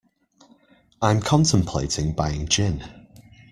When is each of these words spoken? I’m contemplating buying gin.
I’m 0.99 1.21
contemplating 1.21 2.13
buying 2.13 2.47
gin. 2.47 2.83